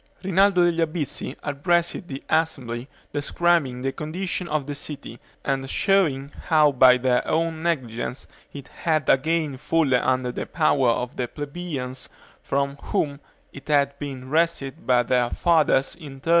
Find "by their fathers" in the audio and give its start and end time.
14.87-15.93